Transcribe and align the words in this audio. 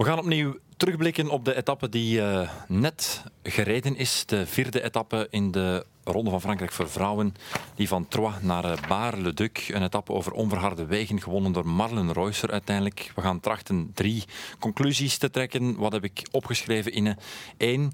We 0.00 0.06
gaan 0.06 0.18
opnieuw 0.18 0.58
terugblikken 0.76 1.28
op 1.28 1.44
de 1.44 1.56
etappe 1.56 1.88
die 1.88 2.20
uh, 2.20 2.50
net 2.68 3.24
gereden 3.42 3.96
is. 3.96 4.26
De 4.26 4.46
vierde 4.46 4.82
etappe 4.82 5.26
in 5.30 5.50
de 5.50 5.86
Ronde 6.04 6.30
van 6.30 6.40
Frankrijk 6.40 6.72
voor 6.72 6.90
vrouwen. 6.90 7.34
Die 7.74 7.88
van 7.88 8.08
Troyes 8.08 8.34
naar 8.40 8.64
uh, 8.64 8.72
Bar-le-Duc. 8.88 9.68
Een 9.68 9.82
etappe 9.82 10.12
over 10.12 10.32
onverharde 10.32 10.86
wegen, 10.86 11.20
gewonnen 11.20 11.52
door 11.52 11.66
Marlen 11.66 12.12
Reusser 12.12 12.50
uiteindelijk. 12.50 13.12
We 13.14 13.20
gaan 13.20 13.40
trachten 13.40 13.90
drie 13.94 14.24
conclusies 14.58 15.18
te 15.18 15.30
trekken. 15.30 15.76
Wat 15.76 15.92
heb 15.92 16.04
ik 16.04 16.22
opgeschreven 16.30 16.92
in 16.92 17.16
één? 17.56 17.92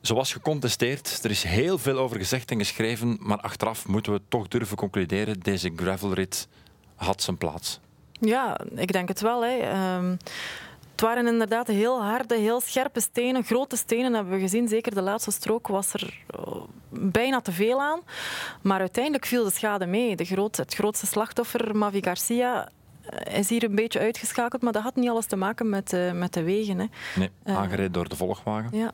Zoals 0.00 0.32
gecontesteerd, 0.32 1.20
er 1.24 1.30
is 1.30 1.42
heel 1.42 1.78
veel 1.78 1.98
over 1.98 2.16
gezegd 2.16 2.50
en 2.50 2.58
geschreven, 2.58 3.16
maar 3.20 3.40
achteraf 3.40 3.88
moeten 3.88 4.12
we 4.12 4.20
toch 4.28 4.48
durven 4.48 4.76
concluderen, 4.76 5.40
deze 5.40 5.72
gravelrit 5.76 6.48
had 6.94 7.22
zijn 7.22 7.38
plaats. 7.38 7.80
Ja, 8.20 8.60
ik 8.74 8.92
denk 8.92 9.08
het 9.08 9.20
wel. 9.20 9.44
Hè. 9.44 9.96
Um 9.96 10.18
het 11.00 11.08
waren 11.08 11.26
inderdaad 11.26 11.66
heel 11.66 12.02
harde, 12.02 12.36
heel 12.36 12.60
scherpe 12.60 13.00
stenen, 13.00 13.44
grote 13.44 13.76
stenen 13.76 14.14
hebben 14.14 14.32
we 14.32 14.40
gezien. 14.40 14.68
Zeker 14.68 14.94
de 14.94 15.02
laatste 15.02 15.30
strook 15.30 15.68
was 15.68 15.92
er 15.92 16.22
eh, 16.26 16.56
bijna 16.88 17.40
te 17.40 17.52
veel 17.52 17.80
aan. 17.80 18.00
Maar 18.62 18.80
uiteindelijk 18.80 19.26
viel 19.26 19.44
de 19.44 19.50
schade 19.50 19.86
mee. 19.86 20.16
De 20.16 20.24
groot, 20.24 20.56
het 20.56 20.74
grootste 20.74 21.06
slachtoffer, 21.06 21.76
Mavi 21.76 22.02
Garcia, 22.02 22.68
eh, 23.02 23.38
is 23.38 23.48
hier 23.48 23.64
een 23.64 23.74
beetje 23.74 23.98
uitgeschakeld, 23.98 24.62
maar 24.62 24.72
dat 24.72 24.82
had 24.82 24.96
niet 24.96 25.08
alles 25.08 25.26
te 25.26 25.36
maken 25.36 25.68
met, 25.68 25.92
uh, 25.92 26.12
met 26.12 26.32
de 26.32 26.42
wegen. 26.42 26.78
Hè. 26.78 26.86
Nee, 27.16 27.30
aangereden 27.44 27.92
door 27.92 28.08
de 28.08 28.16
volgwagen. 28.16 28.78
Ja. 28.78 28.92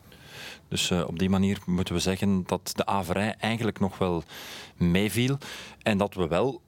Dus 0.68 0.90
uh, 0.90 1.04
op 1.06 1.18
die 1.18 1.30
manier 1.30 1.58
moeten 1.64 1.94
we 1.94 2.00
zeggen 2.00 2.42
dat 2.46 2.72
de 2.74 2.86
averij 2.86 3.34
eigenlijk 3.38 3.80
nog 3.80 3.98
wel 3.98 4.22
meeviel. 4.76 5.38
En 5.82 5.98
dat 5.98 6.14
we 6.14 6.28
wel, 6.28 6.60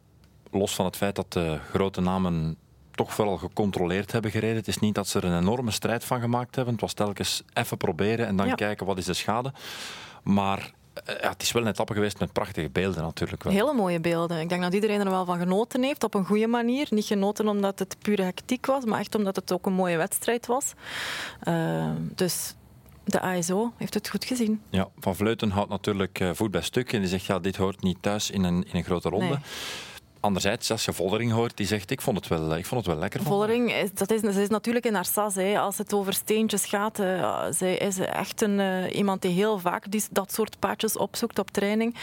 los 0.50 0.74
van 0.74 0.84
het 0.84 0.96
feit 0.96 1.16
dat 1.16 1.32
de 1.32 1.58
grote 1.72 2.00
namen 2.00 2.56
toch 2.98 3.14
vooral 3.14 3.36
gecontroleerd 3.36 4.12
hebben 4.12 4.30
gereden. 4.30 4.56
Het 4.56 4.68
is 4.68 4.78
niet 4.78 4.94
dat 4.94 5.08
ze 5.08 5.18
er 5.18 5.24
een 5.24 5.40
enorme 5.40 5.70
strijd 5.70 6.04
van 6.04 6.20
gemaakt 6.20 6.54
hebben. 6.54 6.72
Het 6.72 6.82
was 6.82 6.92
telkens 6.92 7.42
even 7.52 7.76
proberen 7.76 8.26
en 8.26 8.36
dan 8.36 8.54
kijken 8.54 8.86
wat 8.86 8.98
is 8.98 9.04
de 9.04 9.14
schade. 9.14 9.52
Maar 10.22 10.72
eh, 11.04 11.20
ja, 11.20 11.28
het 11.28 11.42
is 11.42 11.52
wel 11.52 11.62
een 11.62 11.68
etappe 11.68 11.94
geweest 11.94 12.18
met 12.18 12.32
prachtige 12.32 12.70
beelden 12.70 13.02
natuurlijk. 13.02 13.42
Wel. 13.42 13.52
Hele 13.52 13.72
mooie 13.72 14.00
beelden. 14.00 14.40
Ik 14.40 14.48
denk 14.48 14.62
dat 14.62 14.74
iedereen 14.74 15.00
er 15.00 15.10
wel 15.10 15.24
van 15.24 15.38
genoten 15.38 15.82
heeft, 15.82 16.04
op 16.04 16.14
een 16.14 16.24
goede 16.24 16.46
manier. 16.46 16.86
Niet 16.90 17.04
genoten 17.04 17.48
omdat 17.48 17.78
het 17.78 17.96
pure 18.02 18.22
hectiek 18.22 18.66
was, 18.66 18.84
maar 18.84 19.00
echt 19.00 19.14
omdat 19.14 19.36
het 19.36 19.52
ook 19.52 19.66
een 19.66 19.72
mooie 19.72 19.96
wedstrijd 19.96 20.46
was. 20.46 20.72
Uh, 21.48 21.90
dus 22.14 22.54
de 23.04 23.20
ASO 23.20 23.72
heeft 23.76 23.94
het 23.94 24.08
goed 24.08 24.24
gezien. 24.24 24.62
Ja, 24.70 24.88
Van 24.98 25.16
Vleuten 25.16 25.50
houdt 25.50 25.70
natuurlijk 25.70 26.20
eh, 26.20 26.30
voet 26.32 26.50
bij 26.50 26.62
stuk 26.62 26.92
en 26.92 27.00
die 27.00 27.08
zegt 27.08 27.24
ja, 27.24 27.38
dit 27.38 27.56
hoort 27.56 27.82
niet 27.82 27.98
thuis 28.00 28.30
in 28.30 28.44
een, 28.44 28.64
in 28.64 28.76
een 28.76 28.84
grote 28.84 29.08
ronde. 29.08 29.26
Nee. 29.26 29.38
Anderzijds, 30.20 30.70
als 30.70 30.84
je 30.84 30.92
Vollering 30.92 31.32
hoort, 31.32 31.56
die 31.56 31.66
zegt 31.66 31.90
ik 31.90 32.00
vond 32.00 32.16
het 32.16 32.28
wel, 32.28 32.56
ik 32.56 32.66
vond 32.66 32.80
het 32.80 32.90
wel 32.94 33.00
lekker. 33.00 33.22
Vollering, 33.22 33.72
is, 33.72 33.92
dat 33.92 34.10
is, 34.10 34.22
is 34.22 34.48
natuurlijk 34.48 34.84
in 34.86 34.94
haar. 34.94 35.06
Hè. 35.34 35.58
Als 35.58 35.78
het 35.78 35.92
over 35.92 36.12
steentjes 36.12 36.64
gaat, 36.64 37.00
uh, 37.00 37.44
zij 37.50 37.76
is 37.76 37.98
echt 37.98 38.42
een, 38.42 38.58
uh, 38.58 38.96
iemand 38.96 39.22
die 39.22 39.30
heel 39.30 39.58
vaak 39.58 39.84
dat 40.10 40.32
soort 40.32 40.58
paadjes 40.58 40.96
opzoekt 40.96 41.38
op 41.38 41.50
training. 41.50 41.94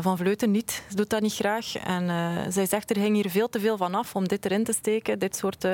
Van 0.00 0.16
Vleuten 0.16 0.50
niet, 0.50 0.82
ze 0.88 0.96
doet 0.96 1.10
dat 1.10 1.20
niet 1.20 1.34
graag. 1.34 1.76
En 1.76 2.52
zij 2.52 2.66
zegt 2.66 2.90
er 2.90 2.96
ging 2.96 3.14
hier 3.14 3.30
veel 3.30 3.48
te 3.48 3.60
veel 3.60 3.76
van 3.76 3.94
af 3.94 4.14
om 4.14 4.28
dit 4.28 4.44
erin 4.44 4.64
te 4.64 4.72
steken, 4.72 5.18
dit 5.18 5.36
soort 5.36 5.66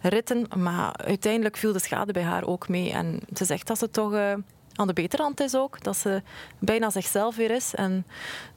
ritten. 0.00 0.46
Maar 0.56 0.96
uiteindelijk 0.96 1.56
viel 1.56 1.72
de 1.72 1.78
schade 1.78 2.12
bij 2.12 2.22
haar 2.22 2.46
ook 2.46 2.68
mee. 2.68 2.92
En 2.92 3.20
ze 3.34 3.44
zegt 3.44 3.66
dat 3.66 3.78
ze 3.78 3.90
toch 3.90 4.36
aan 4.80 4.86
de 4.86 4.92
betere 4.92 5.22
hand 5.22 5.40
is 5.40 5.54
ook. 5.54 5.82
Dat 5.82 5.96
ze 5.96 6.22
bijna 6.58 6.90
zichzelf 6.90 7.36
weer 7.36 7.50
is. 7.50 7.74
En 7.74 8.06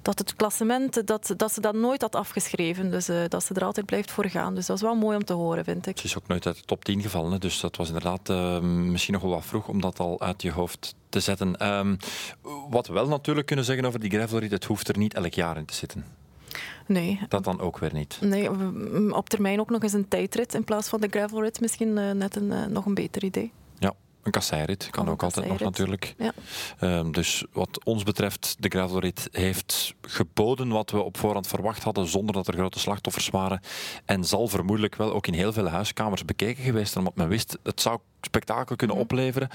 dat 0.01 0.19
het 0.19 0.35
klassement, 0.35 1.07
dat, 1.07 1.33
dat 1.37 1.53
ze 1.53 1.61
dat 1.61 1.73
nooit 1.73 2.01
had 2.01 2.15
afgeschreven. 2.15 2.91
Dus 2.91 3.09
uh, 3.09 3.17
dat 3.27 3.43
ze 3.43 3.53
er 3.53 3.63
altijd 3.63 3.85
blijft 3.85 4.11
voor 4.11 4.29
gaan. 4.29 4.55
Dus 4.55 4.65
dat 4.65 4.75
is 4.75 4.81
wel 4.81 4.95
mooi 4.95 5.17
om 5.17 5.25
te 5.25 5.33
horen, 5.33 5.63
vind 5.63 5.87
ik. 5.87 5.97
Ze 5.97 6.05
is 6.05 6.17
ook 6.17 6.27
nooit 6.27 6.45
uit 6.45 6.55
de 6.55 6.65
top 6.65 6.85
10 6.85 7.01
gevallen. 7.01 7.39
Dus 7.39 7.59
dat 7.59 7.75
was 7.75 7.87
inderdaad 7.87 8.29
uh, 8.29 8.59
misschien 8.59 9.13
nog 9.13 9.23
wel 9.23 9.31
wat 9.31 9.45
vroeg 9.45 9.67
om 9.67 9.81
dat 9.81 9.99
al 9.99 10.21
uit 10.21 10.41
je 10.41 10.51
hoofd 10.51 10.95
te 11.09 11.19
zetten. 11.19 11.67
Um, 11.69 11.97
wat 12.69 12.87
we 12.87 12.93
wel 12.93 13.07
natuurlijk 13.07 13.47
kunnen 13.47 13.65
zeggen 13.65 13.85
over 13.85 13.99
die 13.99 14.09
gravelrit, 14.09 14.51
het 14.51 14.65
hoeft 14.65 14.87
er 14.87 14.97
niet 14.97 15.13
elk 15.13 15.33
jaar 15.33 15.57
in 15.57 15.65
te 15.65 15.73
zitten. 15.73 16.05
Nee. 16.87 17.19
Dat 17.29 17.43
dan 17.43 17.59
ook 17.59 17.77
weer 17.77 17.93
niet? 17.93 18.17
Nee, 18.21 18.49
op 19.13 19.29
termijn 19.29 19.59
ook 19.59 19.69
nog 19.69 19.83
eens 19.83 19.93
een 19.93 20.07
tijdrit 20.07 20.53
in 20.53 20.63
plaats 20.63 20.89
van 20.89 21.01
de 21.01 21.07
gravelrit. 21.09 21.61
Misschien 21.61 21.97
uh, 21.97 22.11
net 22.11 22.35
een, 22.35 22.71
nog 22.71 22.85
een 22.85 22.93
beter 22.93 23.23
idee. 23.23 23.51
Een 24.23 24.31
kasseirit 24.31 24.87
kan 24.89 25.09
ook 25.09 25.23
altijd 25.23 25.47
nog 25.47 25.59
natuurlijk. 25.59 26.15
Ja. 26.17 26.33
Um, 26.81 27.11
dus 27.11 27.45
wat 27.51 27.83
ons 27.83 28.03
betreft, 28.03 28.55
de 28.59 28.69
gravelrit 28.69 29.27
heeft 29.31 29.93
geboden 30.01 30.69
wat 30.69 30.91
we 30.91 31.01
op 31.01 31.17
voorhand 31.17 31.47
verwacht 31.47 31.83
hadden, 31.83 32.07
zonder 32.07 32.35
dat 32.35 32.47
er 32.47 32.53
grote 32.53 32.79
slachtoffers 32.79 33.29
waren. 33.29 33.61
En 34.05 34.23
zal 34.23 34.47
vermoedelijk 34.47 34.95
wel 34.95 35.13
ook 35.13 35.27
in 35.27 35.33
heel 35.33 35.53
veel 35.53 35.67
huiskamers 35.67 36.25
bekeken 36.25 36.63
geweest 36.63 36.91
zijn, 36.91 37.05
omdat 37.05 37.19
men 37.19 37.27
wist, 37.27 37.57
het 37.63 37.81
zou 37.81 37.99
spektakel 38.21 38.75
kunnen 38.75 38.95
mhm. 38.95 39.05
opleveren. 39.05 39.49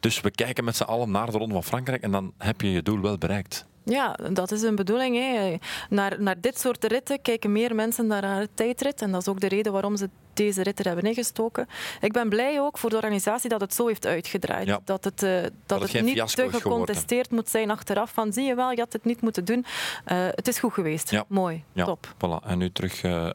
Dus 0.00 0.20
we 0.20 0.30
kijken 0.30 0.64
met 0.64 0.76
z'n 0.76 0.82
allen 0.82 1.10
naar 1.10 1.30
de 1.30 1.38
Ronde 1.38 1.54
van 1.54 1.64
Frankrijk 1.64 2.02
en 2.02 2.10
dan 2.10 2.32
heb 2.38 2.60
je 2.60 2.70
je 2.70 2.82
doel 2.82 3.00
wel 3.00 3.18
bereikt. 3.18 3.66
Ja, 3.84 4.16
dat 4.32 4.50
is 4.52 4.62
een 4.62 4.74
bedoeling. 4.74 5.16
Hè. 5.16 5.56
Naar, 5.88 6.22
naar 6.22 6.40
dit 6.40 6.58
soort 6.58 6.84
ritten 6.84 7.22
kijken 7.22 7.52
meer 7.52 7.74
mensen 7.74 8.06
naar 8.06 8.24
haar 8.24 8.46
tijdrit. 8.54 9.02
En 9.02 9.12
dat 9.12 9.20
is 9.20 9.28
ook 9.28 9.40
de 9.40 9.48
reden 9.48 9.72
waarom 9.72 9.96
ze 9.96 10.08
deze 10.32 10.62
rit 10.62 10.78
er 10.78 10.84
hebben 10.84 11.04
ingestoken. 11.04 11.68
Ik 12.00 12.12
ben 12.12 12.28
blij 12.28 12.60
ook 12.60 12.78
voor 12.78 12.90
de 12.90 12.96
organisatie 12.96 13.48
dat 13.48 13.60
het 13.60 13.74
zo 13.74 13.86
heeft 13.86 14.06
uitgedraaid. 14.06 14.78
Dat 14.84 15.04
het, 15.04 15.22
uh, 15.22 15.40
dat, 15.66 15.92
het, 15.92 16.02
niet 16.02 16.34
te 16.34 16.48
gecontesteerd 16.50 17.30
moet 17.30 17.48
zijn 17.48 17.70
achteraf. 17.70 18.12
Van 18.12 18.32
zie 18.32 18.44
je 18.44 18.54
wel, 18.54 18.70
je 18.70 18.78
had 18.78 18.92
het 18.92 19.04
niet 19.04 19.20
moeten 19.20 19.44
doen. 19.44 19.58
Uh, 19.58 20.26
het 20.30 20.48
is 20.48 20.58
goed 20.58 20.72
geweest. 20.72 21.10
Ja. 21.10 21.24
Mooi. 21.28 21.64
Ja. 21.72 21.84
Top. 21.84 22.14
Voilà. 22.14 22.46
En 22.46 22.58
nu 22.58 22.70
terug 22.70 23.02
uh, 23.02 23.28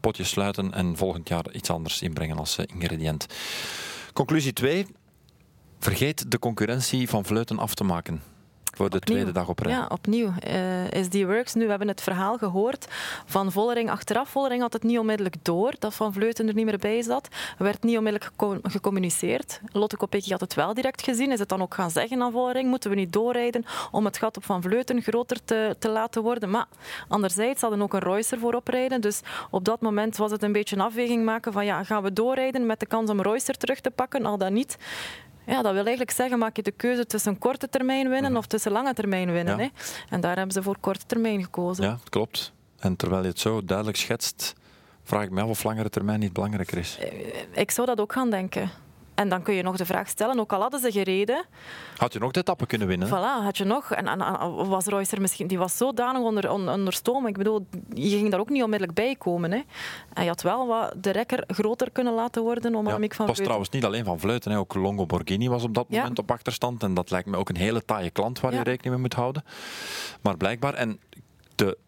potjes 0.00 0.28
sluiten 0.28 0.72
en 0.72 0.96
volgend 0.96 1.28
jaar 1.28 1.52
iets 1.52 1.70
anders 1.70 2.02
inbrengen 2.02 2.38
als 2.38 2.58
ingrediënt. 2.58 3.26
Conclusie 4.12 4.52
2. 4.52 4.86
Vergeet 5.78 6.30
de 6.30 6.38
concurrentie 6.38 7.08
van 7.08 7.24
Vleuten 7.24 7.58
af 7.58 7.74
te 7.74 7.84
maken 7.84 8.31
voor 8.72 8.90
de 8.90 8.98
tweede 8.98 9.32
dag 9.32 9.48
op 9.48 9.58
rij. 9.58 9.72
Ja, 9.72 9.86
opnieuw. 9.88 10.32
Uh, 10.46 10.90
is 10.90 11.08
die 11.08 11.26
works 11.26 11.54
nu? 11.54 11.64
We 11.64 11.70
hebben 11.70 11.88
het 11.88 12.02
verhaal 12.02 12.38
gehoord 12.38 12.86
van 13.26 13.52
Vollering 13.52 13.90
achteraf. 13.90 14.28
Vollering 14.28 14.62
had 14.62 14.72
het 14.72 14.82
niet 14.82 14.98
onmiddellijk 14.98 15.36
door 15.42 15.74
dat 15.78 15.94
Van 15.94 16.12
Vleuten 16.12 16.48
er 16.48 16.54
niet 16.54 16.64
meer 16.64 16.78
bij 16.78 17.02
zat. 17.02 17.28
Er 17.58 17.64
werd 17.64 17.82
niet 17.82 17.96
onmiddellijk 17.96 18.32
gecommuniceerd. 18.62 19.60
Lotte 19.72 19.96
Kopecky 19.96 20.30
had 20.30 20.40
het 20.40 20.54
wel 20.54 20.74
direct 20.74 21.02
gezien. 21.02 21.32
Is 21.32 21.38
het 21.38 21.48
dan 21.48 21.62
ook 21.62 21.74
gaan 21.74 21.90
zeggen 21.90 22.22
aan 22.22 22.32
Vollering? 22.32 22.68
Moeten 22.68 22.90
we 22.90 22.96
niet 22.96 23.12
doorrijden 23.12 23.64
om 23.90 24.04
het 24.04 24.18
gat 24.18 24.36
op 24.36 24.44
Van 24.44 24.62
Vleuten 24.62 25.02
groter 25.02 25.44
te, 25.44 25.76
te 25.78 25.88
laten 25.88 26.22
worden? 26.22 26.50
Maar 26.50 26.66
anderzijds 27.08 27.60
hadden 27.60 27.82
ook 27.82 27.94
een 27.94 28.00
Reusser 28.00 28.38
voorop 28.38 28.68
rijden. 28.68 29.00
Dus 29.00 29.20
op 29.50 29.64
dat 29.64 29.80
moment 29.80 30.16
was 30.16 30.30
het 30.30 30.42
een 30.42 30.52
beetje 30.52 30.76
een 30.76 30.82
afweging 30.82 31.24
maken 31.24 31.52
van 31.52 31.64
ja, 31.64 31.84
gaan 31.84 32.02
we 32.02 32.12
doorrijden 32.12 32.66
met 32.66 32.80
de 32.80 32.86
kans 32.86 33.10
om 33.10 33.20
Reusser 33.22 33.56
terug 33.56 33.80
te 33.80 33.90
pakken? 33.90 34.26
Al 34.26 34.38
dan 34.38 34.52
niet. 34.52 34.78
Ja, 35.46 35.62
dat 35.62 35.72
wil 35.72 35.84
eigenlijk 35.84 36.10
zeggen, 36.10 36.38
maak 36.38 36.56
je 36.56 36.62
de 36.62 36.70
keuze 36.70 37.06
tussen 37.06 37.38
korte 37.38 37.68
termijn 37.68 38.08
winnen 38.08 38.30
mhm. 38.30 38.40
of 38.40 38.46
tussen 38.46 38.72
lange 38.72 38.94
termijn 38.94 39.32
winnen. 39.32 39.58
Hè? 39.58 39.68
En 40.10 40.20
daar 40.20 40.36
hebben 40.36 40.52
ze 40.52 40.62
voor 40.62 40.76
korte 40.80 41.06
termijn 41.06 41.42
gekozen. 41.42 41.84
Ja, 41.84 41.98
klopt. 42.08 42.52
En 42.78 42.96
terwijl 42.96 43.22
je 43.22 43.28
het 43.28 43.38
zo 43.38 43.64
duidelijk 43.64 43.96
schetst, 43.98 44.54
vraag 45.02 45.24
ik 45.24 45.30
me 45.30 45.42
af 45.42 45.48
of 45.48 45.64
langere 45.64 45.88
termijn 45.88 46.20
niet 46.20 46.32
belangrijker 46.32 46.78
is. 46.78 46.98
Eh, 46.98 47.10
ik 47.54 47.70
zou 47.70 47.86
dat 47.86 48.00
ook 48.00 48.12
gaan 48.12 48.30
denken. 48.30 48.70
En 49.14 49.28
dan 49.28 49.42
kun 49.42 49.54
je 49.54 49.62
nog 49.62 49.76
de 49.76 49.86
vraag 49.86 50.08
stellen, 50.08 50.40
ook 50.40 50.52
al 50.52 50.60
hadden 50.60 50.80
ze 50.80 50.92
gereden... 50.92 51.44
Had 51.96 52.12
je 52.12 52.18
nog 52.18 52.30
de 52.30 52.40
etappe 52.40 52.66
kunnen 52.66 52.88
winnen? 52.88 53.08
Voilà, 53.08 53.44
had 53.44 53.56
je 53.56 53.64
nog. 53.64 53.90
En, 53.90 54.06
en, 54.06 54.18
was 54.68 54.86
Reusser 54.86 55.20
misschien... 55.20 55.46
Die 55.46 55.58
was 55.58 55.76
zodanig 55.76 56.22
onder, 56.22 56.50
onder 56.50 56.92
stoom. 56.92 57.26
Ik 57.26 57.36
bedoel, 57.36 57.66
je 57.94 58.08
ging 58.08 58.30
daar 58.30 58.40
ook 58.40 58.50
niet 58.50 58.62
onmiddellijk 58.62 58.98
bij 58.98 59.16
komen. 59.16 59.52
Hè. 59.52 59.60
En 60.12 60.22
je 60.22 60.28
had 60.28 60.42
wel 60.42 60.66
wat 60.66 60.94
de 60.96 61.10
rekker 61.10 61.44
groter 61.46 61.90
kunnen 61.90 62.14
laten 62.14 62.42
worden 62.42 62.74
om 62.74 62.82
ja, 62.82 62.88
Annemiek 62.88 63.14
van 63.14 63.26
Het 63.26 63.36
was 63.36 63.44
trouwens 63.44 63.70
niet 63.70 63.84
alleen 63.84 64.04
van 64.04 64.18
Vleuten. 64.18 64.50
Hè. 64.50 64.58
Ook 64.58 64.74
Longo 64.74 65.06
Borghini 65.06 65.48
was 65.48 65.62
op 65.62 65.74
dat 65.74 65.88
moment 65.88 66.18
op 66.18 66.30
achterstand. 66.30 66.82
En 66.82 66.94
dat 66.94 67.10
lijkt 67.10 67.28
me 67.28 67.36
ook 67.36 67.48
een 67.48 67.56
hele 67.56 67.84
taaie 67.84 68.10
klant 68.10 68.40
waar 68.40 68.52
je 68.52 68.62
rekening 68.62 68.94
mee 68.94 69.02
moet 69.02 69.14
houden. 69.14 69.44
Maar 70.20 70.36
blijkbaar... 70.36 70.74
En 70.74 71.00
de 71.54 71.78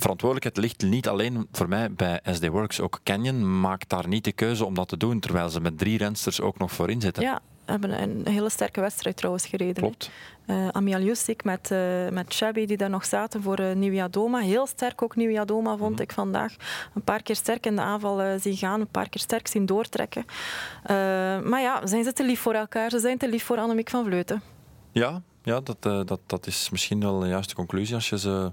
verantwoordelijkheid 0.00 0.56
ligt 0.66 0.90
niet 0.90 1.08
alleen 1.08 1.48
voor 1.52 1.68
mij 1.68 1.92
bij 1.92 2.20
SD 2.24 2.46
Works. 2.46 2.80
Ook 2.80 3.00
Canyon 3.04 3.60
maakt 3.60 3.88
daar 3.88 4.08
niet 4.08 4.24
de 4.24 4.32
keuze 4.32 4.64
om 4.64 4.74
dat 4.74 4.88
te 4.88 4.96
doen, 4.96 5.20
terwijl 5.20 5.48
ze 5.48 5.60
met 5.60 5.78
drie 5.78 5.98
rensters 5.98 6.40
ook 6.40 6.58
nog 6.58 6.72
voorin 6.72 7.00
zitten. 7.00 7.22
Ja, 7.22 7.40
hebben 7.70 8.02
een 8.02 8.26
hele 8.28 8.50
sterke 8.50 8.80
wedstrijd 8.80 9.16
trouwens 9.16 9.46
gereden. 9.46 9.82
Klopt. 9.82 10.10
Uh, 10.46 10.68
Amiel 10.68 11.00
Jusik 11.00 11.44
met, 11.44 11.70
uh, 11.72 12.08
met 12.08 12.32
Shabby 12.32 12.66
die 12.66 12.76
daar 12.76 12.90
nog 12.90 13.04
zaten 13.04 13.42
voor 13.42 13.60
uh, 13.60 13.72
Nieuwia 13.72 14.08
Doma. 14.08 14.38
Heel 14.38 14.66
sterk 14.66 15.02
ook 15.02 15.16
Nieuwia 15.16 15.44
Doma 15.44 15.76
vond 15.76 15.92
mhm. 15.92 16.02
ik 16.02 16.12
vandaag. 16.12 16.54
Een 16.94 17.02
paar 17.02 17.22
keer 17.22 17.36
sterk 17.36 17.66
in 17.66 17.76
de 17.76 17.82
aanval 17.82 18.24
uh, 18.24 18.32
zien 18.40 18.56
gaan, 18.56 18.80
een 18.80 18.88
paar 18.88 19.08
keer 19.08 19.20
sterk 19.20 19.48
zien 19.48 19.66
doortrekken. 19.66 20.24
maar 21.48 21.60
ja, 21.60 21.86
zijn 21.86 22.04
ze 22.04 22.12
te 22.12 22.24
lief 22.24 22.40
voor 22.40 22.54
elkaar? 22.54 22.90
Ze 22.90 22.98
zijn 22.98 23.18
te 23.18 23.28
lief 23.28 23.44
voor 23.44 23.58
Annemiek 23.58 23.90
van 23.90 24.04
Vleuten. 24.04 24.42
Ja, 24.92 25.22
ja 25.42 25.60
dat, 25.60 25.82
dat, 25.82 26.20
dat 26.26 26.46
is 26.46 26.70
misschien 26.70 27.00
wel 27.00 27.18
de 27.18 27.28
juiste 27.28 27.54
conclusie 27.54 27.94
als 27.94 28.08
je 28.08 28.18
ze 28.18 28.52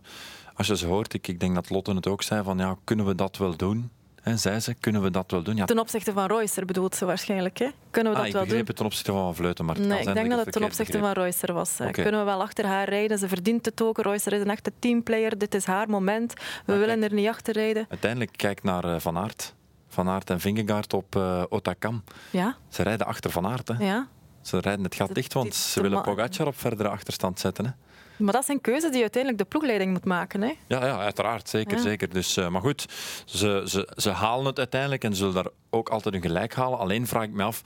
als 0.57 0.67
je 0.67 0.77
ze 0.77 0.85
hoort, 0.85 1.13
ik, 1.13 1.27
ik 1.27 1.39
denk 1.39 1.55
dat 1.55 1.69
Lotte 1.69 1.93
het 1.93 2.07
ook 2.07 2.23
zei, 2.23 2.43
van 2.43 2.57
ja, 2.57 2.77
kunnen 2.83 3.05
we 3.05 3.15
dat 3.15 3.37
wel 3.37 3.55
doen? 3.55 3.91
En 4.27 4.39
zei 4.39 4.59
ze, 4.59 4.73
kunnen 4.73 5.01
we 5.01 5.11
dat 5.11 5.31
wel 5.31 5.43
doen? 5.43 5.55
Ja. 5.55 5.65
Ten 5.65 5.79
opzichte 5.79 6.13
van 6.13 6.27
Royster 6.27 6.65
bedoelt 6.65 6.95
ze 6.95 7.05
waarschijnlijk, 7.05 7.57
hè? 7.57 7.67
Kunnen 7.91 8.13
we 8.13 8.17
ah, 8.17 8.23
dat 8.23 8.33
wel 8.33 8.45
doen? 8.47 8.57
Ik 8.57 8.75
ten 8.75 8.85
opzichte 8.85 9.11
van 9.11 9.35
Vleuten, 9.35 9.65
maar 9.65 9.79
Nee, 9.79 9.99
ik 9.99 10.13
denk 10.13 10.29
dat 10.29 10.39
het 10.39 10.51
ten 10.51 10.63
opzichte 10.63 10.99
van 10.99 11.13
Royster 11.13 11.53
was. 11.53 11.75
Okay. 11.79 11.91
Kunnen 11.91 12.19
we 12.19 12.25
wel 12.25 12.41
achter 12.41 12.65
haar 12.65 12.89
rijden? 12.89 13.17
Ze 13.17 13.27
verdient 13.27 13.65
het 13.65 13.81
ook. 13.81 13.97
Royster 13.97 14.33
is 14.33 14.41
een 14.41 14.49
echte 14.49 14.71
teamplayer. 14.79 15.37
Dit 15.37 15.53
is 15.53 15.65
haar 15.65 15.89
moment. 15.89 16.33
We 16.65 16.77
willen 16.77 17.03
er 17.03 17.13
niet 17.13 17.27
achter 17.27 17.53
rijden. 17.53 17.85
Uiteindelijk, 17.89 18.31
kijk 18.35 18.63
naar 18.63 18.85
uh, 18.85 18.95
Van 18.99 19.17
Aert. 19.17 19.53
Van 19.87 20.09
Aert 20.09 20.29
en 20.29 20.39
Vingegaard 20.39 20.93
op 20.93 21.15
uh, 21.15 21.43
Otakam. 21.49 22.03
Ja. 22.29 22.57
Ze 22.69 22.83
rijden 22.83 23.07
achter 23.07 23.31
Van 23.31 23.47
Aert. 23.47 23.67
Hè. 23.67 23.85
Ja. 23.85 24.07
Ze 24.41 24.59
rijden 24.59 24.83
het 24.83 24.95
gat 24.95 25.15
dicht, 25.15 25.33
want 25.33 25.55
ze 25.55 25.81
willen 25.81 26.01
Pogacar 26.01 26.47
op 26.47 26.57
verdere 26.57 26.89
achterstand 26.89 27.39
zetten. 27.39 27.65
Hè. 27.65 27.71
Maar 28.17 28.33
dat 28.33 28.45
zijn 28.45 28.61
keuzes 28.61 28.91
die 28.91 29.01
uiteindelijk 29.01 29.43
de 29.43 29.49
ploegleiding 29.49 29.91
moet 29.91 30.05
maken. 30.05 30.41
Hè? 30.41 30.53
Ja, 30.67 30.85
ja, 30.85 30.97
uiteraard. 30.97 31.49
Zeker. 31.49 31.79
zeker. 31.79 32.09
Dus, 32.09 32.37
uh, 32.37 32.47
maar 32.47 32.61
goed, 32.61 32.85
ze, 33.25 33.63
ze, 33.65 33.93
ze 33.95 34.09
halen 34.09 34.45
het 34.45 34.57
uiteindelijk 34.57 35.03
en 35.03 35.15
zullen 35.15 35.33
daar 35.33 35.47
ook 35.69 35.89
altijd 35.89 36.13
hun 36.13 36.23
gelijk 36.23 36.53
halen. 36.53 36.79
Alleen 36.79 37.07
vraag 37.07 37.23
ik 37.23 37.31
me 37.31 37.43
af, 37.43 37.61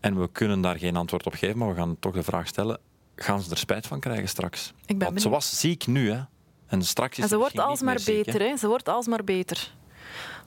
en 0.00 0.20
we 0.20 0.28
kunnen 0.32 0.60
daar 0.60 0.78
geen 0.78 0.96
antwoord 0.96 1.26
op 1.26 1.34
geven, 1.34 1.58
maar 1.58 1.68
we 1.68 1.74
gaan 1.74 1.96
toch 1.98 2.14
de 2.14 2.22
vraag 2.22 2.46
stellen: 2.46 2.78
gaan 3.16 3.42
ze 3.42 3.50
er 3.50 3.58
spijt 3.58 3.86
van 3.86 4.00
krijgen 4.00 4.28
straks? 4.28 4.72
Ik 4.86 4.98
ben 4.98 5.08
Want 5.08 5.22
ze 5.22 5.28
was 5.28 5.60
ziek 5.60 5.86
nu, 5.86 6.10
hè? 6.10 6.20
En 6.66 6.82
straks 6.82 7.16
is 7.16 7.22
en 7.22 7.28
ze 7.28 7.36
wordt 7.36 7.58
alsmaar 7.58 8.00
beter, 8.04 8.40
hè? 8.40 8.56
Ze 8.56 8.68
wordt 8.68 8.88
alsmaar 8.88 9.24
beter. 9.24 9.74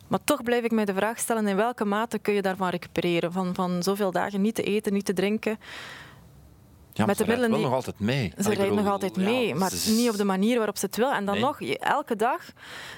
Maar 0.08 0.20
toch 0.24 0.44
blijf 0.44 0.64
ik 0.64 0.72
mij 0.72 0.86
de 0.86 0.94
vraag 0.94 1.20
stellen: 1.20 1.48
in 1.48 1.56
welke 1.56 1.86
mate 1.86 2.20
kun 2.20 2.34
je 2.34 2.42
daarvan 2.42 2.70
recupereren? 2.70 3.32
Van, 3.32 3.56
van 3.56 3.84
zoveel 3.84 4.12
dagen 4.12 4.42
niet 4.42 4.56
te 4.56 4.64
eten, 4.64 4.94
niet 4.94 5.06
te 5.06 5.14
drinken. 5.14 5.60
Ja, 7.00 7.06
met 7.06 7.18
de 7.18 7.26
middelen 7.26 7.52
wel 7.52 7.60
nog 7.60 7.74
altijd 7.74 8.00
mee. 8.00 8.34
Ze 8.38 8.54
rijdt 8.54 8.76
nog 8.76 8.88
altijd 8.88 9.16
mee, 9.16 9.56
maar 9.56 9.72
niet 9.88 10.10
op 10.10 10.18
de 10.18 10.24
manier 10.24 10.58
waarop 10.58 10.78
ze 10.78 10.86
het 10.86 10.96
wil. 10.96 11.12
En 11.12 11.26
dan 11.26 11.40
nog, 11.40 11.62
elke 11.62 12.16
dag 12.16 12.42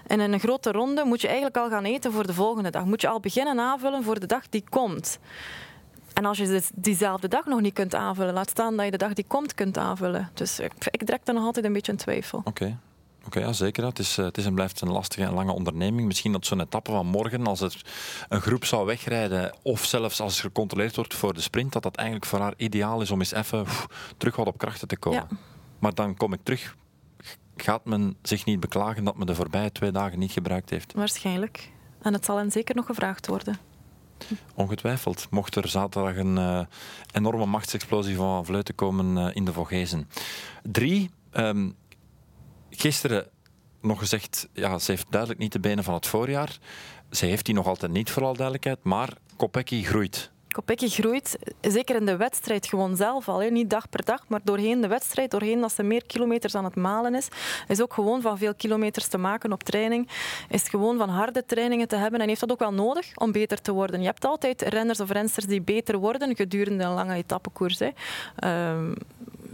in 0.07 0.19
een 0.19 0.39
grote 0.39 0.71
ronde 0.71 1.03
moet 1.06 1.21
je 1.21 1.27
eigenlijk 1.27 1.57
al 1.57 1.69
gaan 1.69 1.83
eten 1.83 2.12
voor 2.12 2.27
de 2.27 2.33
volgende 2.33 2.69
dag. 2.69 2.86
Moet 2.86 3.01
je 3.01 3.07
al 3.07 3.19
beginnen 3.19 3.59
aanvullen 3.59 4.03
voor 4.03 4.19
de 4.19 4.25
dag 4.25 4.50
die 4.50 4.63
komt. 4.69 5.19
En 6.13 6.25
als 6.25 6.38
je 6.38 6.62
diezelfde 6.75 7.27
dag 7.27 7.45
nog 7.45 7.62
niet 7.62 7.74
kunt 7.74 7.95
aanvullen, 7.95 8.33
laat 8.33 8.50
staan 8.50 8.75
dat 8.75 8.86
je 8.86 8.92
de 8.92 8.98
dag 8.98 9.13
die 9.13 9.25
komt 9.27 9.53
kunt 9.53 9.77
aanvullen. 9.77 10.30
Dus 10.33 10.59
ik, 10.59 10.74
ik 10.92 11.03
trek 11.03 11.21
er 11.24 11.33
nog 11.33 11.44
altijd 11.44 11.65
een 11.65 11.74
beetje 11.74 11.92
in 11.92 11.98
twijfel. 11.98 12.42
Oké. 12.44 12.77
Oké, 13.26 13.40
ja, 13.40 13.54
zeker. 13.54 13.86
Het 13.86 14.00
is, 14.00 14.18
eh, 14.18 14.26
het 14.26 14.38
is 14.38 14.46
en 14.46 14.54
blijft 14.54 14.82
een 14.82 14.92
lastige 14.92 15.24
en 15.24 15.34
lange 15.34 15.52
onderneming. 15.52 16.08
Misschien 16.08 16.32
dat 16.32 16.46
zo'n 16.46 16.62
etappe 16.62 16.92
van 16.92 17.06
morgen, 17.06 17.48
als 17.48 17.62
er 17.62 17.82
een 18.30 18.42
groep 18.42 18.66
zou 18.66 18.86
wegrijden, 18.86 19.56
of 19.62 19.86
zelfs 19.86 20.20
als 20.20 20.38
er 20.38 20.44
gecontroleerd 20.44 20.96
wordt 20.96 21.14
voor 21.14 21.34
de 21.34 21.42
sprint, 21.42 21.74
dat 21.74 21.84
dat 21.84 21.96
eigenlijk 21.96 22.28
voor 22.28 22.40
haar 22.40 22.54
ideaal 22.58 23.02
is 23.02 23.12
om 23.12 23.20
eens 23.20 23.34
even 23.34 23.66
terug 24.18 24.36
wat 24.36 24.48
op 24.48 24.58
krachten 24.58 24.88
te 24.88 24.98
komen. 24.98 25.26
Ja. 25.30 25.38
Maar 25.80 25.94
dan 25.94 26.18
kom 26.18 26.34
ik 26.34 26.40
terug. 26.44 26.76
Gaat 27.56 27.86
men 27.86 28.16
zich 28.22 28.46
niet 28.46 28.60
beklagen 28.60 29.04
dat 29.04 29.18
men 29.18 29.28
de 29.28 29.36
voorbije 29.36 29.72
twee 29.72 29.92
dagen 29.92 30.20
niet 30.20 30.32
gebruikt 30.32 30.70
heeft? 30.70 30.94
Waarschijnlijk. 30.94 31.72
En 32.02 32.14
het 32.14 32.26
zal 32.26 32.38
hen 32.38 32.52
zeker 32.52 32.76
nog 32.76 32.86
gevraagd 32.86 33.28
worden. 33.28 33.58
Ongetwijfeld. 34.56 35.28
Mocht 35.30 35.56
er 35.56 35.68
zaterdag 35.68 36.16
een 36.18 36.38
uh, 36.38 36.62
enorme 37.12 37.46
machtsexplosie 37.46 38.16
van 38.16 38.46
Vleuten 38.46 38.76
komen 38.76 39.18
uh, 39.18 39.36
in 39.36 39.46
de 39.46 39.54
Vogezen. 39.54 40.10
Drie. 40.64 41.10
Um, 41.34 41.76
gisteren 42.72 43.28
nog 43.82 44.00
gezegd, 44.00 44.48
ja, 44.54 44.80
ze 44.80 44.92
heeft 44.92 45.06
duidelijk 45.10 45.40
niet 45.40 45.52
de 45.52 45.60
benen 45.60 45.84
van 45.84 45.94
het 45.94 46.08
voorjaar. 46.08 46.58
Ze 47.12 47.26
heeft 47.26 47.46
die 47.46 47.56
nog 47.56 47.68
altijd 47.68 47.92
niet, 47.92 48.12
voor 48.12 48.24
al 48.24 48.34
duidelijkheid. 48.34 48.84
Maar 48.84 49.14
Kopecky 49.36 49.84
groeit. 49.84 50.32
Kopecky 50.52 50.90
groeit, 50.90 51.38
zeker 51.62 51.96
in 51.96 52.06
de 52.06 52.16
wedstrijd 52.16 52.68
gewoon 52.68 52.96
zelf 52.96 53.30
al. 53.30 53.42
Hè. 53.42 53.50
Niet 53.50 53.70
dag 53.70 53.90
per 53.90 54.06
dag, 54.06 54.28
maar 54.28 54.40
doorheen 54.44 54.82
de 54.82 54.88
wedstrijd, 54.88 55.32
doorheen 55.32 55.62
dat 55.62 55.72
ze 55.72 55.84
meer 55.84 56.06
kilometers 56.06 56.56
aan 56.56 56.64
het 56.64 56.76
malen 56.76 57.16
is. 57.16 57.28
Is 57.68 57.82
ook 57.82 57.94
gewoon 57.94 58.22
van 58.22 58.38
veel 58.38 58.56
kilometers 58.56 59.08
te 59.08 59.18
maken 59.18 59.52
op 59.52 59.64
training. 59.64 60.10
Is 60.50 60.70
gewoon 60.70 60.98
van 60.98 61.10
harde 61.10 61.46
trainingen 61.46 61.88
te 61.88 61.96
hebben 61.96 62.20
en 62.22 62.28
heeft 62.28 62.40
dat 62.40 62.52
ook 62.52 62.60
wel 62.60 62.74
nodig 62.74 63.16
om 63.16 63.32
beter 63.32 63.62
te 63.62 63.72
worden. 63.72 64.00
Je 64.00 64.06
hebt 64.06 64.26
altijd 64.26 64.62
renners 64.62 65.00
of 65.00 65.12
rensters 65.12 65.46
die 65.46 65.62
beter 65.62 65.98
worden 65.98 66.36
gedurende 66.36 66.84
een 66.84 66.94
lange 66.94 67.16
etappekoers. 67.16 67.80
Hè. 67.80 67.90
Um, 68.72 68.94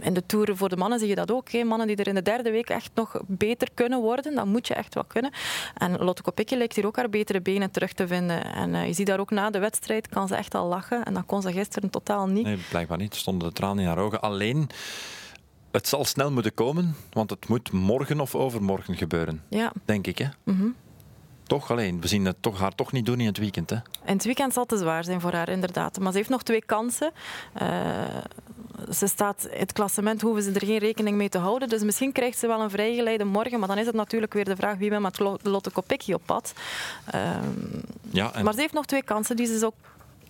in 0.00 0.14
de 0.14 0.26
Tour 0.26 0.56
voor 0.56 0.68
de 0.68 0.76
mannen 0.76 0.98
zie 0.98 1.08
je 1.08 1.14
dat 1.14 1.30
ook. 1.30 1.50
Hè. 1.50 1.64
Mannen 1.64 1.86
die 1.86 1.96
er 1.96 2.06
in 2.06 2.14
de 2.14 2.22
derde 2.22 2.50
week 2.50 2.68
echt 2.68 2.90
nog 2.94 3.20
beter 3.26 3.68
kunnen 3.74 4.00
worden, 4.00 4.34
dat 4.34 4.46
moet 4.46 4.66
je 4.66 4.74
echt 4.74 4.94
wel 4.94 5.04
kunnen. 5.04 5.30
En 5.74 5.98
Lotte 5.98 6.22
Kopecky 6.22 6.54
lijkt 6.54 6.74
hier 6.74 6.86
ook 6.86 6.96
haar 6.96 7.10
betere 7.10 7.40
benen 7.40 7.70
terug 7.70 7.92
te 7.92 8.06
vinden. 8.06 8.44
En 8.54 8.74
uh, 8.74 8.86
je 8.86 8.92
ziet 8.92 9.06
daar 9.06 9.20
ook 9.20 9.30
na 9.30 9.50
de 9.50 9.58
wedstrijd, 9.58 10.08
kan 10.08 10.28
ze 10.28 10.34
echt 10.34 10.54
al 10.54 10.66
lachen. 10.66 11.04
En 11.04 11.14
dat 11.14 11.26
kon 11.26 11.42
ze 11.42 11.52
gisteren 11.52 11.90
totaal 11.90 12.26
niet. 12.26 12.44
Nee, 12.44 12.58
blijkbaar 12.70 12.98
niet. 12.98 13.12
Er 13.12 13.18
stonden 13.18 13.48
de 13.48 13.54
tranen 13.54 13.82
in 13.82 13.88
haar 13.88 13.98
ogen. 13.98 14.20
Alleen... 14.20 14.70
Het 15.70 15.88
zal 15.88 16.04
snel 16.04 16.30
moeten 16.30 16.54
komen, 16.54 16.96
want 17.12 17.30
het 17.30 17.48
moet 17.48 17.72
morgen 17.72 18.20
of 18.20 18.34
overmorgen 18.34 18.96
gebeuren. 18.96 19.42
Ja. 19.48 19.72
Denk 19.84 20.06
ik, 20.06 20.18
hè? 20.18 20.26
Mm 20.44 20.74
toch 21.48 21.70
alleen. 21.70 22.00
We 22.00 22.08
zien 22.08 22.24
het 22.24 22.36
toch, 22.40 22.58
haar 22.58 22.74
toch 22.74 22.92
niet 22.92 23.06
doen 23.06 23.20
in 23.20 23.26
het 23.26 23.38
weekend. 23.38 23.70
Hè? 23.70 23.76
In 24.04 24.12
het 24.12 24.24
weekend 24.24 24.52
zal 24.52 24.62
het 24.62 24.70
te 24.70 24.78
zwaar 24.78 25.04
zijn 25.04 25.20
voor 25.20 25.32
haar, 25.32 25.48
inderdaad. 25.48 25.98
Maar 25.98 26.12
ze 26.12 26.18
heeft 26.18 26.30
nog 26.30 26.42
twee 26.42 26.64
kansen. 26.64 27.12
Uh, 27.62 27.68
ze 28.94 29.06
staat 29.06 29.46
het 29.50 29.72
klassement, 29.72 30.20
hoeven 30.20 30.42
ze 30.42 30.52
er 30.52 30.66
geen 30.66 30.78
rekening 30.78 31.16
mee 31.16 31.28
te 31.28 31.38
houden. 31.38 31.68
Dus 31.68 31.82
misschien 31.82 32.12
krijgt 32.12 32.38
ze 32.38 32.46
wel 32.46 32.60
een 32.60 32.70
vrijgeleide 32.70 33.24
morgen. 33.24 33.58
Maar 33.58 33.68
dan 33.68 33.78
is 33.78 33.86
het 33.86 33.94
natuurlijk 33.94 34.32
weer 34.32 34.44
de 34.44 34.56
vraag 34.56 34.76
wie 34.76 34.90
wil 34.90 35.00
met 35.00 35.18
Lotte 35.42 35.70
Kopecky 35.70 36.12
op 36.12 36.22
pad. 36.24 36.52
Uh, 37.14 37.30
ja, 38.10 38.32
en... 38.32 38.44
Maar 38.44 38.54
ze 38.54 38.60
heeft 38.60 38.72
nog 38.72 38.86
twee 38.86 39.02
kansen 39.02 39.36
die 39.36 39.46
ze 39.46 39.58
zou 39.58 39.72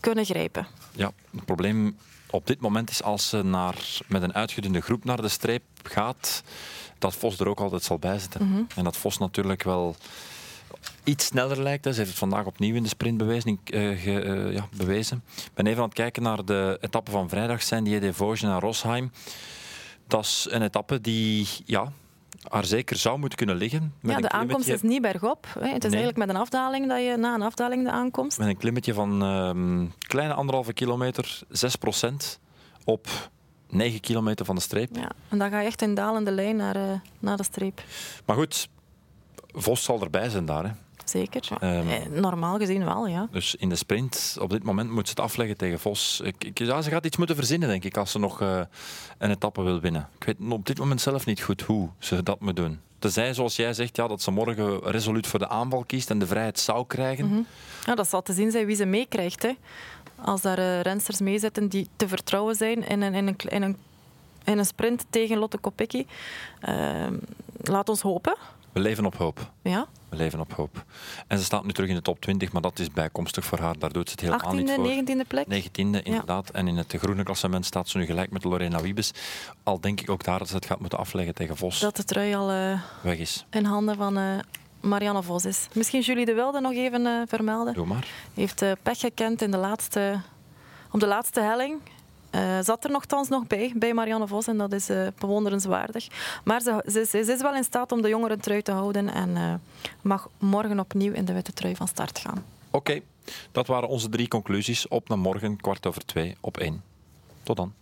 kunnen 0.01 0.25
grijpen. 0.25 0.67
Ja, 0.93 1.13
het 1.31 1.45
probleem 1.45 1.97
op 2.31 2.47
dit 2.47 2.61
moment 2.61 2.91
is 2.91 3.03
als 3.03 3.29
ze 3.29 3.43
naar, 3.43 3.99
met 4.07 4.23
een 4.23 4.35
uitgedunde 4.35 4.81
groep 4.81 5.05
naar 5.05 5.23
de 5.23 5.29
streep 5.29 5.63
gaat, 5.83 6.43
dat 6.99 7.15
Vos 7.15 7.39
er 7.39 7.49
ook 7.49 7.61
altijd 7.61 7.83
zal 7.83 7.99
bijzitten. 7.99 8.47
Mm 8.47 8.67
En 8.75 8.85
dat 8.85 8.97
Vos 8.97 9.19
natuurlijk 9.19 9.63
wel 9.63 9.97
iets 11.05 11.25
sneller 11.25 11.63
lijkt. 11.63 11.85
Ze 11.85 11.93
heeft 11.95 12.09
het 12.09 12.19
vandaag 12.19 12.45
opnieuw 12.45 12.75
in 12.75 12.83
de 12.83 13.59
uh, 13.65 14.07
uh, 14.07 14.53
ja, 14.53 14.69
bewezen. 14.77 15.23
Ik 15.37 15.51
ben 15.55 15.67
even 15.67 15.79
aan 15.79 15.89
het 15.89 15.95
kijken 15.95 16.23
naar 16.23 16.45
de 16.45 16.79
etappe 16.81 17.11
van 17.11 17.29
vrijdag, 17.29 17.63
zijn 17.63 17.85
die 17.85 18.01
de 18.01 18.15
Vosges 18.15 18.41
naar 18.41 18.61
Rosheim. 18.61 19.11
Dat 20.07 20.25
is 20.25 20.47
een 20.51 20.63
etappe 20.63 21.01
die 21.01 21.49
ja, 21.65 21.93
haar 22.49 22.65
zeker 22.65 22.97
zou 22.97 23.19
moeten 23.19 23.39
kunnen 23.39 23.57
liggen. 23.57 23.95
Met 24.01 24.15
ja, 24.15 24.21
de 24.21 24.29
aankomst 24.29 24.69
is 24.69 24.83
niet 24.83 25.03
bergop. 25.03 25.47
Hè. 25.59 25.69
Het 25.69 25.85
is 25.85 25.91
eigenlijk 25.91 26.19
met 26.19 26.29
een 26.29 26.37
afdaling 26.37 26.89
dat 26.89 27.03
je 27.03 27.17
na 27.17 27.35
een 27.35 27.43
afdaling 27.43 27.85
de 27.85 27.91
aankomst. 27.91 28.39
Met 28.39 28.49
een 28.49 28.57
klimmetje 28.57 28.95
van 28.95 29.23
um, 29.23 29.93
kleine 29.99 30.35
anderhalve 30.35 30.73
kilometer, 30.73 31.41
6 31.49 31.77
procent 31.77 32.41
op 32.85 33.09
9 33.71 34.01
kilometer 34.01 34.45
van 34.45 34.55
de 34.55 34.61
streep. 34.61 34.97
Ja, 34.97 35.11
en 35.29 35.39
dan 35.39 35.51
ga 35.51 35.61
je 35.61 35.67
echt 35.67 35.83
in 35.83 35.95
dalende 35.95 36.31
lijn 36.31 36.57
naar, 36.57 36.77
uh, 36.77 36.83
naar 37.19 37.37
de 37.37 37.43
streep. 37.43 37.83
Maar 38.25 38.37
goed, 38.37 38.69
Vos 39.53 39.83
zal 39.85 40.01
erbij 40.01 40.29
zijn 40.29 40.45
daar. 40.45 40.65
Hè. 40.65 40.71
Zeker. 41.05 41.49
Um, 41.63 42.21
Normaal 42.21 42.59
gezien 42.59 42.85
wel, 42.85 43.07
ja. 43.07 43.29
Dus 43.31 43.55
in 43.55 43.69
de 43.69 43.77
sprint, 43.77 44.37
op 44.41 44.51
dit 44.51 44.63
moment 44.63 44.91
moet 44.91 45.05
ze 45.05 45.11
het 45.11 45.21
afleggen 45.21 45.57
tegen 45.57 45.81
Vos. 45.81 46.21
Ik, 46.25 46.59
ja, 46.59 46.83
ze 46.83 46.91
gaat 46.91 47.07
iets 47.07 47.17
moeten 47.17 47.37
verzinnen, 47.37 47.69
denk 47.69 47.85
ik, 47.85 47.97
als 47.97 48.11
ze 48.11 48.19
nog 48.19 48.41
uh, 48.41 48.61
een 49.19 49.31
etappe 49.31 49.63
wil 49.63 49.81
winnen. 49.81 50.09
Ik 50.19 50.27
weet 50.27 50.53
op 50.53 50.67
dit 50.67 50.79
moment 50.79 51.01
zelf 51.01 51.27
niet 51.27 51.43
goed 51.43 51.63
hoe 51.63 51.89
ze 51.99 52.23
dat 52.23 52.41
moet 52.41 52.57
doen. 52.57 52.81
Tenzij, 52.99 53.35
zoals 53.35 53.57
jij 53.57 53.75
zegt, 53.75 53.97
ja, 53.97 54.07
dat 54.07 54.23
ze 54.23 54.31
morgen 54.31 54.81
resoluut 54.83 55.27
voor 55.27 55.39
de 55.39 55.49
aanval 55.49 55.85
kiest 55.85 56.11
en 56.11 56.19
de 56.19 56.27
vrijheid 56.27 56.59
zou 56.59 56.87
krijgen. 56.87 57.27
Mm 57.27 57.47
ja, 57.89 57.95
dat 57.95 58.09
zal 58.09 58.23
te 58.23 58.33
zien 58.33 58.51
zijn 58.51 58.67
wie 58.67 58.77
ze 58.77 58.85
meekrijgt. 58.85 59.43
Hè. 59.43 59.53
Als 60.25 60.41
daar 60.41 60.59
uh, 60.59 60.81
rensters 60.81 61.21
meezitten 61.21 61.69
die 61.69 61.89
te 61.97 62.09
vertrouwen 62.09 62.55
zijn 62.55 62.89
in 62.89 63.03
een, 63.03 63.15
in 63.15 63.27
een, 63.27 63.37
in 63.37 63.63
een, 63.63 63.77
in 64.45 64.59
een 64.59 64.67
sprint 64.67 65.05
tegen 65.11 65.39
Lotte 65.39 65.59
Kopecky. 65.59 66.07
Uh, 66.69 67.07
laat 67.63 67.89
ons 67.89 68.01
hopen. 68.01 68.37
We 68.79 68.85
leven 68.85 69.07
op 69.07 69.17
hoop. 69.17 69.51
Ja? 69.63 69.87
We 70.09 70.17
leven 70.17 70.41
op 70.41 70.53
hoop. 70.53 70.85
En 71.27 71.39
ze 71.39 71.45
staat 71.45 71.65
nu 71.65 71.73
terug 71.73 71.89
in 71.89 71.95
de 71.95 72.03
top 72.03 72.21
20, 72.21 72.53
maar 72.53 72.63
dat 72.63 72.79
is 72.79 72.91
bijkomstig 72.91 73.45
voor 73.45 73.59
haar. 73.59 73.79
Daar 73.79 73.93
doet 73.93 74.09
ze 74.09 74.11
het 74.11 74.21
helemaal 74.21 74.53
18e, 74.53 74.57
niet 74.57 74.71
voor. 74.71 75.25
19e 75.25 75.27
plek? 75.29 75.47
19e, 75.47 76.03
inderdaad. 76.03 76.51
En 76.51 76.69
in 76.69 76.77
het 76.77 76.95
groene 76.99 77.23
klassement 77.23 77.67
staat 77.67 77.89
ze 77.89 77.99
nu 77.99 78.05
gelijk 78.05 78.31
met 78.31 78.45
Lorena 78.45 78.81
Wiebes. 78.81 79.13
Al 79.63 79.81
denk 79.81 80.01
ik 80.01 80.11
ook 80.11 80.25
daar 80.25 80.39
dat 80.39 80.49
ze 80.49 80.55
het 80.55 80.67
gaat 80.67 80.81
moeten 80.81 80.99
afleggen 80.99 81.35
tegen 81.35 81.57
Vos. 81.57 81.81
Dat 81.81 81.97
de 81.97 82.05
trui 82.05 82.35
al 82.35 82.53
uh, 82.53 82.81
weg 83.03 83.19
is. 83.19 83.47
In 83.51 83.65
handen 83.65 83.97
van 83.97 84.19
uh, 84.19 84.39
Marianne 84.81 85.23
Vos 85.23 85.45
is. 85.45 85.69
Misschien 85.73 86.01
Julie 86.01 86.25
de 86.25 86.35
Wilde 86.35 86.61
nog 86.61 86.73
even 86.73 87.01
uh, 87.07 87.23
vermelden. 87.27 87.75
Doe 87.75 87.87
maar. 87.87 88.07
Heeft 88.35 88.65
pech 88.83 88.99
gekend 88.99 89.43
in 89.43 89.51
de 89.51 89.57
laatste, 89.57 90.21
op 90.91 91.01
de 91.01 91.07
laatste 91.07 91.41
helling. 91.41 91.81
Uh, 92.35 92.59
zat 92.61 92.85
er 92.85 92.91
nogthans 92.91 93.29
nog 93.29 93.47
bij, 93.47 93.73
bij 93.77 93.95
Marianne 93.95 94.27
Vos, 94.27 94.47
en 94.47 94.59
dat 94.59 94.73
is 94.73 94.91
uh, 94.91 95.07
bewonderenswaardig. 95.19 96.09
Maar 96.45 96.61
ze, 96.61 96.83
ze, 96.87 97.05
ze, 97.05 97.33
is 97.33 97.41
wel 97.41 97.55
in 97.55 97.65
staat 97.65 97.93
om 97.93 98.03
de 98.03 98.09
jongeren 98.09 98.41
trui 98.41 98.63
te 98.63 98.73
houden 98.73 99.13
en 99.13 99.29
uh, 99.29 99.55
mag 100.03 100.29
morgen 100.39 100.81
opnieuw 100.81 101.13
in 101.13 101.25
de 101.25 101.33
witte 101.33 101.53
trui 101.53 101.77
van 101.77 101.89
start 101.89 102.19
gaan. 102.19 102.45
Oké, 102.71 103.01
dat 103.53 103.67
waren 103.67 103.89
onze 103.89 104.09
drie 104.09 104.29
conclusies. 104.29 104.89
Op 104.89 105.09
naar 105.09 105.19
morgen, 105.19 105.57
kwart 105.57 105.87
over 105.87 106.05
twee, 106.05 106.37
op 106.41 106.57
één. 106.57 106.83
Tot 107.43 107.57
dan. 107.57 107.73